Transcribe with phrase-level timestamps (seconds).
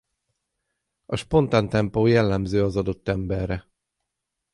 [1.07, 3.67] A spontán tempó jellemző az adott emberre.